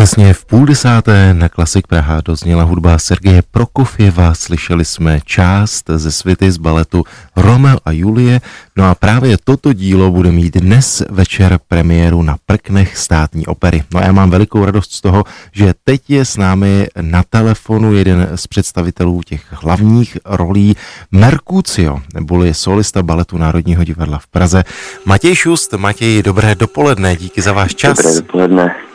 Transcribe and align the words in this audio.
Přesně 0.00 0.34
v 0.34 0.44
půl 0.44 0.66
desáté 0.66 1.34
na 1.34 1.48
Klasik 1.48 1.86
Praha 1.86 2.20
dozněla 2.24 2.62
hudba 2.62 2.98
Sergeje 2.98 3.42
Prokofěva. 3.50 4.34
Slyšeli 4.34 4.84
jsme 4.84 5.20
část 5.24 5.90
ze 5.94 6.12
svity 6.12 6.50
z 6.50 6.56
baletu 6.56 7.04
Romeo 7.36 7.78
a 7.84 7.92
Julie. 7.92 8.40
No 8.76 8.84
a 8.84 8.94
právě 8.94 9.36
toto 9.44 9.72
dílo 9.72 10.10
bude 10.10 10.32
mít 10.32 10.56
dnes 10.56 11.02
večer 11.10 11.58
premiéru 11.68 12.22
na 12.22 12.36
Prknech 12.46 12.96
státní 12.96 13.46
opery. 13.46 13.84
No 13.94 14.00
a 14.00 14.02
já 14.02 14.12
mám 14.12 14.30
velikou 14.30 14.64
radost 14.64 14.92
z 14.92 15.00
toho, 15.00 15.24
že 15.52 15.74
teď 15.84 16.02
je 16.08 16.24
s 16.24 16.36
námi 16.36 16.86
na 17.00 17.22
telefonu 17.30 17.94
jeden 17.94 18.28
z 18.34 18.46
představitelů 18.46 19.20
těch 19.26 19.44
hlavních 19.50 20.18
rolí 20.24 20.76
Mercucio, 21.12 22.00
neboli 22.14 22.54
solista 22.54 23.02
baletu 23.02 23.38
Národního 23.38 23.84
divadla 23.84 24.18
v 24.18 24.26
Praze. 24.26 24.64
Matěj 25.04 25.34
Šust, 25.34 25.72
Matěj, 25.72 26.22
dobré 26.22 26.54
dopoledne, 26.54 27.16
díky 27.16 27.42
za 27.42 27.52
váš 27.52 27.74
čas. 27.74 27.96
Dobré 27.96 28.14
dopoledne 28.14 28.89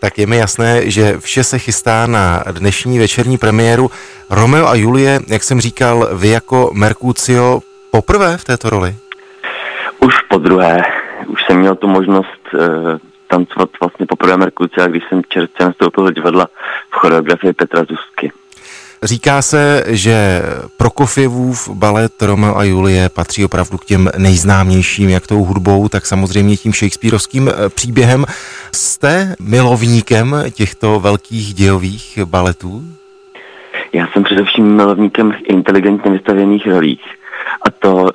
tak 0.00 0.18
je 0.18 0.26
mi 0.26 0.36
jasné, 0.36 0.90
že 0.90 1.16
vše 1.18 1.44
se 1.44 1.58
chystá 1.58 2.06
na 2.06 2.44
dnešní 2.50 2.98
večerní 2.98 3.38
premiéru. 3.38 3.90
Romeo 4.30 4.66
a 4.66 4.74
Julie, 4.74 5.20
jak 5.28 5.42
jsem 5.42 5.60
říkal, 5.60 6.08
vy 6.12 6.28
jako 6.28 6.70
Mercucio 6.74 7.60
poprvé 7.90 8.36
v 8.36 8.44
této 8.44 8.70
roli? 8.70 8.94
Už 10.00 10.14
po 10.28 10.38
druhé. 10.38 10.82
Už 11.26 11.40
jsem 11.44 11.58
měl 11.58 11.76
tu 11.76 11.88
možnost 11.88 12.40
uh, 12.54 12.60
tancovat 13.28 13.70
vlastně 13.80 14.06
poprvé 14.06 14.36
Mercucio, 14.36 14.88
když 14.88 15.02
jsem 15.08 15.22
čerstvě 15.28 15.66
nastoupil 15.66 16.04
do 16.04 16.10
divadla 16.10 16.46
v 16.90 16.96
choreografii 16.96 17.52
Petra 17.52 17.80
Zuzky. 17.80 18.32
Říká 19.02 19.42
se, 19.42 19.84
že 19.86 20.42
Prokofěvův 20.76 21.68
balet 21.68 22.22
Romeo 22.22 22.56
a 22.56 22.64
Julie 22.64 23.08
patří 23.08 23.44
opravdu 23.44 23.78
k 23.78 23.84
těm 23.84 24.10
nejznámějším, 24.18 25.08
jak 25.08 25.26
tou 25.26 25.44
hudbou, 25.44 25.88
tak 25.88 26.06
samozřejmě 26.06 26.56
tím 26.56 26.72
shakespearovským 26.72 27.48
eh, 27.48 27.68
příběhem. 27.68 28.24
Jste 28.72 29.34
milovníkem 29.40 30.44
těchto 30.50 31.00
velkých 31.00 31.54
dějových 31.54 32.18
baletů? 32.24 32.82
Já 33.92 34.08
jsem 34.12 34.22
především 34.22 34.76
milovníkem 34.76 35.34
inteligentně 35.44 36.10
vystavěných 36.10 36.66
rolí. 36.66 37.00
A 37.66 37.70
to 37.70 37.94
uh, 37.94 38.08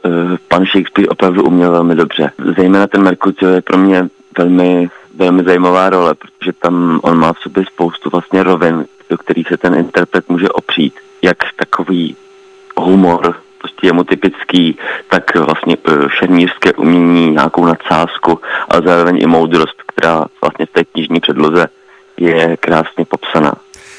pan 0.47 0.65
Shakespeare 0.65 1.09
opravdu 1.09 1.43
uměl 1.43 1.71
velmi 1.71 1.95
dobře. 1.95 2.31
Zejména 2.57 2.87
ten 2.87 3.03
Mercutio 3.03 3.51
je 3.51 3.61
pro 3.61 3.77
mě 3.77 4.07
velmi, 4.37 4.89
velmi 5.15 5.43
zajímavá 5.43 5.89
role, 5.89 6.15
protože 6.15 6.53
tam 6.53 6.99
on 7.03 7.17
má 7.17 7.33
v 7.33 7.39
sobě 7.39 7.63
spoustu 7.65 8.09
vlastně 8.09 8.43
rovin, 8.43 8.85
do 9.09 9.17
kterých 9.17 9.47
se 9.47 9.57
ten 9.57 9.75
interpret 9.75 10.29
může 10.29 10.49
opřít. 10.49 10.93
Jak 11.21 11.37
takový 11.55 12.15
humor, 12.77 13.35
je 13.83 13.93
mu 13.93 14.03
typický, 14.03 14.77
tak 15.09 15.35
vlastně 15.35 15.77
eh, 15.87 16.09
šermířské 16.09 16.73
umění, 16.73 17.31
nějakou 17.31 17.65
nadsázku, 17.65 18.39
ale 18.69 18.81
zároveň 18.85 19.17
i 19.21 19.27
moudrost, 19.27 19.83
která 19.87 20.25
vlastně 20.41 20.65
v 20.65 20.71
té 20.71 20.83
knižní 20.83 21.19
předloze 21.19 21.67
je 22.17 22.57
krásně 22.57 23.05
popsaná. 23.05 23.53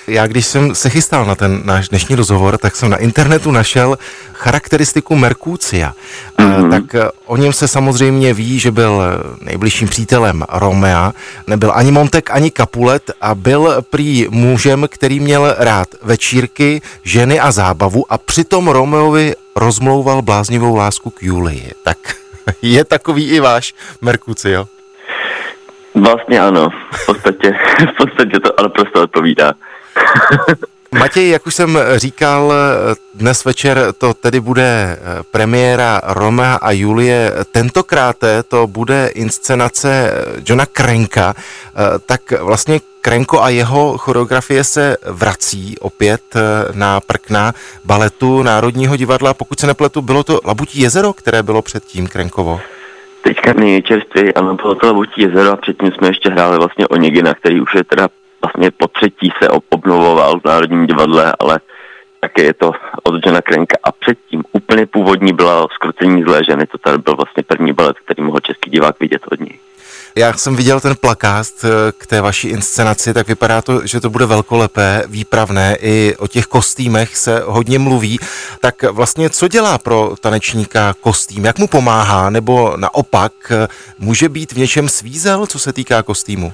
Já 0.06 0.26
když 0.26 0.46
jsem 0.46 0.74
se 0.74 0.90
chystal 0.90 1.24
na 1.24 1.34
ten 1.34 1.60
náš 1.64 1.88
dnešní 1.88 2.16
rozhovor, 2.16 2.58
tak 2.58 2.76
jsem 2.76 2.90
na 2.90 2.96
internetu 2.96 3.50
našel 3.50 3.98
charakteristiku 4.32 5.16
Merkúcia. 5.16 5.92
Mm-hmm. 6.38 6.70
Tak 6.70 6.94
eh, 6.94 7.10
o 7.26 7.36
něm 7.36 7.52
se 7.52 7.68
samozřejmě 7.68 8.34
ví, 8.34 8.58
že 8.58 8.70
byl 8.70 9.02
nejbližším 9.40 9.88
přítelem 9.88 10.44
Romea, 10.52 11.12
nebyl 11.46 11.72
ani 11.74 11.92
Montek, 11.92 12.30
ani 12.30 12.50
Kapulet 12.50 13.10
a 13.20 13.34
byl 13.34 13.82
prý 13.90 14.26
mužem, 14.30 14.86
který 14.90 15.20
měl 15.20 15.54
rád 15.58 15.88
večírky, 16.02 16.82
ženy 17.02 17.40
a 17.40 17.50
zábavu 17.50 18.12
a 18.12 18.18
přitom 18.18 18.68
Romeovi 18.68 19.34
rozmlouval 19.56 20.22
bláznivou 20.22 20.76
lásku 20.76 21.10
k 21.10 21.22
Julii. 21.22 21.72
Tak 21.84 21.98
je 22.62 22.84
takový 22.84 23.30
i 23.30 23.40
váš 23.40 23.74
Merkucio? 24.00 24.66
Vlastně 25.94 26.40
ano, 26.40 26.68
v 26.92 27.06
podstatě, 27.06 27.54
v 27.94 27.96
podstatě 27.96 28.40
to 28.40 28.60
ale 28.60 28.68
prostě 28.68 28.98
odpovídá. 28.98 29.52
Matěj, 30.98 31.30
jak 31.30 31.46
už 31.46 31.54
jsem 31.54 31.78
říkal, 31.96 32.52
dnes 33.14 33.44
večer 33.44 33.78
to 33.98 34.14
tedy 34.14 34.40
bude 34.40 34.98
premiéra 35.30 36.00
Roma 36.04 36.54
a 36.54 36.70
Julie. 36.70 37.32
Tentokrát 37.52 38.16
to 38.48 38.66
bude 38.66 39.10
inscenace 39.14 40.12
Johna 40.48 40.66
Krenka. 40.66 41.34
Tak 42.06 42.20
vlastně 42.40 42.80
Krenko 43.00 43.42
a 43.42 43.48
jeho 43.48 43.98
choreografie 43.98 44.64
se 44.64 44.96
vrací 45.06 45.78
opět 45.80 46.22
na 46.72 47.00
prkna 47.00 47.52
baletu 47.84 48.42
Národního 48.42 48.96
divadla. 48.96 49.34
Pokud 49.34 49.60
se 49.60 49.66
nepletu, 49.66 50.02
bylo 50.02 50.22
to 50.22 50.40
Labutí 50.44 50.80
jezero, 50.80 51.12
které 51.12 51.42
bylo 51.42 51.62
předtím 51.62 52.06
Krenkovo? 52.06 52.60
Teďka 53.22 53.52
nejčerstvěji, 53.52 54.34
ano, 54.34 54.54
bylo 54.54 54.74
to 54.74 54.86
Labutí 54.86 55.22
jezero 55.22 55.50
a 55.50 55.56
předtím 55.56 55.92
jsme 55.92 56.08
ještě 56.08 56.30
hráli 56.30 56.58
vlastně 56.58 56.88
Onigina, 56.88 57.34
který 57.34 57.60
už 57.60 57.74
je 57.74 57.84
teda 57.84 58.08
vlastně 58.46 58.70
po 58.70 58.86
třetí 58.88 59.32
se 59.42 59.48
obnovoval 59.48 60.40
v 60.40 60.44
Národním 60.44 60.86
divadle, 60.86 61.32
ale 61.38 61.60
také 62.20 62.42
je 62.42 62.54
to 62.54 62.72
od 63.02 63.26
Johna 63.26 63.42
Krenka. 63.42 63.76
A 63.84 63.92
předtím 63.92 64.44
úplně 64.52 64.86
původní 64.86 65.32
byla 65.32 65.66
Skrocení 65.74 66.22
zlé 66.22 66.44
ženy, 66.44 66.66
to 66.66 66.78
tady 66.78 66.98
byl 66.98 67.16
vlastně 67.16 67.42
první 67.42 67.72
balet, 67.72 67.96
který 68.04 68.22
mohl 68.22 68.40
český 68.40 68.70
divák 68.70 69.00
vidět 69.00 69.22
od 69.32 69.40
něj. 69.40 69.58
Já 70.18 70.32
jsem 70.32 70.56
viděl 70.56 70.80
ten 70.80 70.96
plakát 71.00 71.46
eh, 71.64 71.92
k 71.98 72.06
té 72.06 72.20
vaší 72.20 72.48
inscenaci, 72.48 73.14
tak 73.14 73.28
vypadá 73.28 73.62
to, 73.62 73.86
že 73.86 74.00
to 74.00 74.10
bude 74.10 74.26
velkolepé, 74.26 75.02
výpravné, 75.06 75.76
i 75.80 76.14
o 76.18 76.28
těch 76.28 76.46
kostýmech 76.46 77.16
se 77.16 77.42
hodně 77.46 77.78
mluví. 77.78 78.18
Tak 78.60 78.82
vlastně 78.82 79.30
co 79.30 79.48
dělá 79.48 79.78
pro 79.78 80.14
tanečníka 80.20 80.94
kostým? 81.00 81.44
Jak 81.44 81.58
mu 81.58 81.66
pomáhá? 81.66 82.30
Nebo 82.30 82.76
naopak 82.76 83.32
eh, 83.50 83.68
může 83.98 84.28
být 84.28 84.52
v 84.52 84.56
něčem 84.56 84.88
svízel, 84.88 85.46
co 85.46 85.58
se 85.58 85.72
týká 85.72 86.02
kostýmu? 86.02 86.52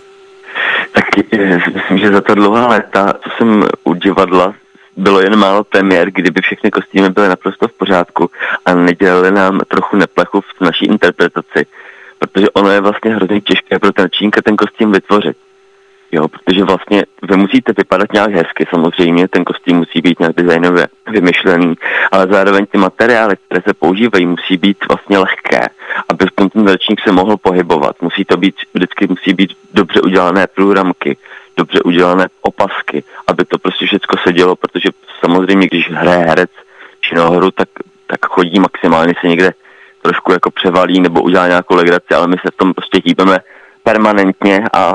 Tak 1.17 1.27
myslím, 1.75 1.99
že 1.99 2.13
za 2.13 2.21
ta 2.21 2.35
dlouhá 2.35 2.67
léta, 2.67 3.13
co 3.25 3.31
jsem 3.37 3.65
u 3.85 3.95
divadla, 3.95 4.55
bylo 4.97 5.21
jen 5.21 5.37
málo 5.37 5.65
premiér, 5.65 6.11
kdyby 6.11 6.41
všechny 6.43 6.71
kostýmy 6.71 7.11
byly 7.11 7.29
naprosto 7.29 7.69
v 7.69 7.73
pořádku 7.73 8.31
a 8.67 8.75
nedělali 8.75 9.31
nám 9.31 9.61
trochu 9.69 9.97
neplechu 9.97 10.41
v 10.41 10.61
naší 10.61 10.87
interpretaci. 10.87 11.67
Protože 12.19 12.51
ono 12.51 12.71
je 12.71 12.81
vlastně 12.81 13.15
hrozně 13.15 13.41
těžké 13.41 13.79
pro 13.79 13.93
ten 13.93 14.09
čínka 14.11 14.43
ten 14.43 14.57
kostým 14.57 14.93
vytvořit. 14.93 15.37
Jo, 16.13 16.29
protože 16.29 16.65
vlastně 16.65 17.05
vy 17.23 17.37
musíte 17.37 17.73
vypadat 17.77 18.13
nějak 18.13 18.31
hezky, 18.31 18.67
samozřejmě 18.71 19.29
ten 19.29 19.45
kostým 19.45 19.77
musí 19.77 20.01
být 20.01 20.21
nějak 20.21 20.37
designově 20.37 20.89
vymyšlený, 21.11 21.75
ale 22.13 22.27
zároveň 22.31 22.67
ty 22.67 22.79
materiály, 22.79 23.37
které 23.47 23.63
se 23.69 23.75
používají, 23.75 24.27
musí 24.27 24.57
být 24.57 24.77
vlastně 24.89 25.19
lehké, 25.19 25.69
aby 26.09 26.27
v 26.27 26.33
tom 26.35 26.51
ten 26.51 26.69
začník 26.69 27.01
se 27.01 27.13
mohl 27.13 27.37
pohybovat. 27.37 28.03
Musí 28.03 28.25
to 28.25 28.37
být, 28.37 28.55
vždycky 28.75 29.07
musí 29.07 29.35
být 29.35 29.51
dobře 29.75 30.01
udělané 30.01 30.47
průramky, 30.47 31.17
dobře 31.57 31.81
udělané 31.81 32.29
opasky, 32.43 33.05
aby 33.27 33.45
to 33.45 33.59
prostě 33.59 33.87
všechno 33.87 34.19
sedělo, 34.25 34.57
protože 34.57 34.89
samozřejmě, 35.21 35.67
když 35.67 35.91
hraje 35.91 36.25
herec 36.25 36.51
činohru, 37.01 37.51
tak, 37.51 37.69
tak 38.07 38.27
chodí 38.27 38.61
maximálně 38.61 39.15
se 39.21 39.29
někde 39.29 39.53
trošku 40.03 40.33
jako 40.33 40.51
převalí 40.51 41.01
nebo 41.01 41.23
udělá 41.23 41.49
nějakou 41.49 41.75
legraci, 41.75 42.15
ale 42.15 42.27
my 42.27 42.37
se 42.43 42.51
v 42.51 42.57
tom 42.57 42.75
prostě 42.75 43.01
hýbeme 43.05 43.39
permanentně 43.83 44.65
a 44.73 44.95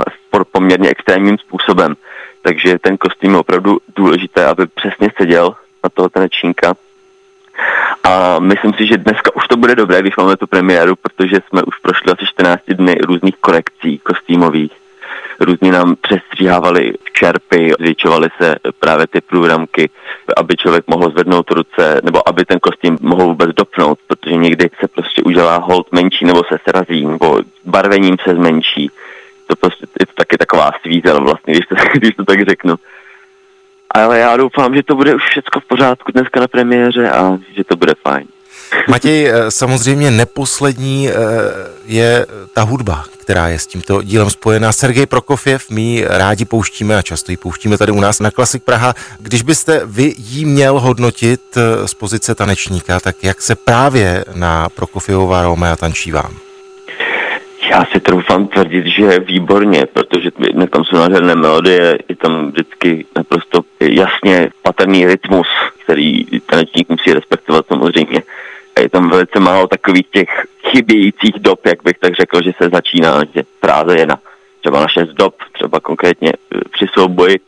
poměrně 0.52 0.90
extrémním 0.90 1.38
způsobem. 1.38 1.96
Takže 2.42 2.80
ten 2.80 2.98
kostým 2.98 3.32
je 3.32 3.38
opravdu 3.38 3.78
důležité, 3.96 4.46
aby 4.46 4.68
přesně 4.68 5.10
seděl 5.18 5.56
na 5.84 5.90
toho 5.94 6.10
tanečníka. 6.10 6.74
A 8.04 8.40
myslím 8.40 8.74
si, 8.74 8.88
že 8.88 8.98
dneska 8.98 9.36
už 9.36 9.48
to 9.48 9.58
bude 9.58 9.76
dobré, 9.76 10.02
když 10.02 10.16
máme 10.16 10.38
tu 10.38 10.48
premiéru, 10.48 10.96
protože 10.96 11.36
jsme 11.48 11.64
už 11.64 11.78
prošli 11.78 12.12
asi 12.12 12.26
14 12.26 12.62
dny 12.68 12.98
různých 13.04 13.36
korekcí 13.38 13.98
kostýmových. 13.98 14.72
Různě 15.40 15.72
nám 15.72 15.96
přestříhávali 15.96 16.94
čerpy, 17.14 17.72
zvětšovaly 17.80 18.30
se 18.42 18.56
právě 18.80 19.08
ty 19.08 19.22
průramky, 19.22 19.90
aby 20.38 20.58
člověk 20.58 20.84
mohl 20.88 21.10
zvednout 21.10 21.52
ruce, 21.52 22.02
nebo 22.04 22.30
aby 22.30 22.46
ten 22.46 22.60
kostým 22.60 22.98
mohl 23.02 23.24
vůbec 23.24 23.50
dopnout, 23.56 24.00
protože 24.08 24.36
někdy 24.36 24.70
se 24.80 24.88
prostě 24.88 25.24
udělá 25.24 25.58
hold 25.58 25.92
menší, 25.92 26.26
nebo 26.26 26.44
se 26.44 26.58
srazí, 26.70 27.06
nebo 27.06 27.40
barvením 27.66 28.16
se 28.24 28.36
zmenší 28.36 28.92
to 29.48 29.56
prostě 29.56 29.86
je 30.00 30.06
to 30.06 30.14
taky 30.16 30.38
taková 30.38 30.72
svízel 30.82 31.24
vlastně, 31.24 31.54
když 31.54 31.68
to, 31.68 31.76
když 31.94 32.16
to 32.16 32.26
tak 32.26 32.50
řeknu. 32.50 32.76
Ale 33.92 34.20
já 34.20 34.38
doufám, 34.38 34.76
že 34.76 34.84
to 34.84 34.96
bude 34.96 35.16
už 35.16 35.24
všechno 35.24 35.62
v 35.62 35.66
pořádku 35.66 36.12
dneska 36.12 36.40
na 36.40 36.48
premiéře 36.48 37.10
a 37.10 37.38
že 37.56 37.64
to 37.64 37.76
bude 37.76 37.94
fajn. 38.08 38.28
Matěj, 38.88 39.28
eh, 39.28 39.52
samozřejmě 39.52 40.12
neposlední 40.12 41.10
eh, 41.10 41.14
je 41.86 42.26
ta 42.54 42.62
hudba, 42.62 43.04
která 43.22 43.48
je 43.48 43.60
s 43.60 43.68
tímto 43.68 44.02
dílem 44.02 44.30
spojená. 44.30 44.72
Sergej 44.72 45.06
Prokofiev, 45.06 45.70
my 45.70 46.06
rádi 46.08 46.46
pouštíme 46.46 46.98
a 46.98 47.02
často 47.02 47.32
ji 47.32 47.38
pouštíme 47.38 47.78
tady 47.78 47.92
u 47.92 48.00
nás 48.00 48.20
na 48.20 48.32
Klasik 48.32 48.64
Praha. 48.64 48.94
Když 49.20 49.42
byste 49.42 49.82
vy 49.86 50.14
jí 50.18 50.46
měl 50.46 50.80
hodnotit 50.80 51.42
eh, 51.58 51.88
z 51.88 51.94
pozice 51.94 52.36
tanečníka, 52.36 53.00
tak 53.00 53.24
jak 53.24 53.42
se 53.42 53.56
právě 53.56 54.26
na 54.36 54.70
Prokofievová 54.70 55.44
Romea 55.44 55.76
tančí 55.76 56.12
vám? 56.12 56.32
Já 57.72 57.86
si 57.86 58.00
troufám 58.00 58.48
tvrdit, 58.48 58.86
že 58.86 59.20
výborně, 59.20 59.86
protože 59.94 60.32
tam 60.72 60.86
jsou 60.86 60.96
nádherné 60.96 61.36
melodie, 61.36 62.00
je 62.10 62.16
tam 62.16 62.52
vždycky 62.52 63.06
naprosto 63.16 63.62
jasně 63.80 64.50
patrný 64.62 65.06
rytmus, 65.06 65.48
který 65.84 66.26
tanečník 66.46 66.90
musí 66.90 67.14
respektovat 67.14 67.66
samozřejmě. 67.68 68.24
A 68.76 68.80
je 68.80 68.90
tam 68.90 69.10
velice 69.10 69.40
málo 69.40 69.68
takových 69.68 70.08
těch 70.12 70.30
chybějících 70.72 71.36
dob, 71.40 71.66
jak 71.66 71.84
bych 71.84 71.98
tak 72.00 72.16
řekl, 72.16 72.44
že 72.44 72.52
se 72.58 72.70
začíná, 72.70 73.22
že 73.36 73.44
fráze 73.60 74.00
je 74.00 74.06
na 74.06 74.20
třeba 74.62 74.80
na 74.80 74.88
šest 74.88 75.10
dob, 75.10 75.36
třeba 75.54 75.80
konkrétně 75.80 76.32
eh, 76.34 76.60
při 76.72 76.86
souboji, 76.94 77.40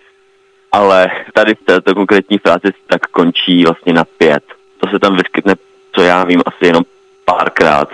ale 0.72 1.12
tady 1.34 1.56
v 1.56 1.66
této 1.66 1.96
konkrétní 1.96 2.38
frázi 2.38 2.72
tak 2.88 3.02
končí 3.02 3.64
vlastně 3.66 3.94
na 3.94 4.04
pět. 4.18 4.44
To 4.80 4.90
se 4.90 5.00
tam 5.00 5.16
vyskytne, 5.16 5.56
co 5.92 6.02
já 6.02 6.24
vím, 6.24 6.42
asi 6.46 6.66
jenom 6.66 6.84
párkrát 7.26 7.90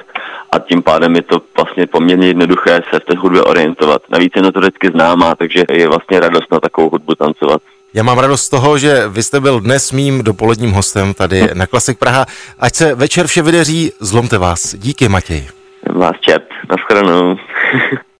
a 0.52 0.60
tím 0.60 0.84
pádem 0.84 1.16
je 1.16 1.22
to 1.22 1.42
vlastně 1.58 1.88
poměrně 1.88 2.28
jednoduché 2.28 2.82
se 2.90 3.00
v 3.00 3.06
té 3.06 3.18
hudbě 3.18 3.42
orientovat. 3.42 4.02
Navíc 4.10 4.34
je 4.36 4.42
notoricky 4.42 4.88
známá, 4.88 5.36
takže 5.36 5.64
je 5.72 5.88
vlastně 5.88 6.20
radost 6.20 6.52
na 6.52 6.60
takovou 6.60 6.90
hudbu 6.90 7.16
tancovat. 7.16 7.62
Já 7.94 8.04
mám 8.04 8.20
radost 8.20 8.44
z 8.44 8.50
toho, 8.50 8.78
že 8.78 9.08
vy 9.08 9.24
jste 9.24 9.40
byl 9.40 9.60
dnes 9.60 9.92
mým 9.92 10.24
dopoledním 10.24 10.72
hostem 10.72 11.14
tady 11.14 11.48
na 11.54 11.68
Klasik 11.68 12.00
Praha. 12.00 12.26
Ať 12.60 12.76
se 12.76 12.96
večer 12.96 13.28
vše 13.28 13.42
vydeří, 13.42 13.92
zlomte 14.00 14.38
vás. 14.38 14.76
Díky, 14.76 15.10
Matěj. 15.10 15.48
Vás 15.94 16.16
čet. 16.22 16.44
Naschledanou. 16.70 17.36